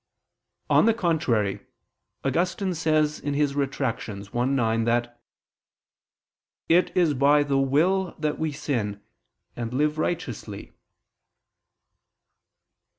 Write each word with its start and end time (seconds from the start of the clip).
On 0.67 0.87
the 0.87 0.95
contrary, 0.95 1.63
Augustine 2.25 2.73
says 2.73 3.21
(Retract. 3.23 4.09
i, 4.09 4.45
9) 4.45 4.83
that 4.85 5.21
"it 6.67 6.97
is 6.97 7.13
by 7.13 7.43
the 7.43 7.59
will 7.59 8.15
that 8.17 8.39
we 8.39 8.51
sin, 8.51 9.03
and 9.55 9.71
live 9.71 9.99
righteously." 9.99 10.73